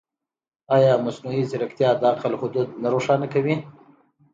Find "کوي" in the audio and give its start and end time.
3.33-3.55